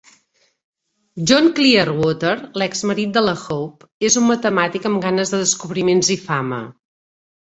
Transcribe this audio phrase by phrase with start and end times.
[1.31, 6.61] John Clearwater, l'exmarit de la Hope, és un matemàtic amb ganes de descobriments i fama.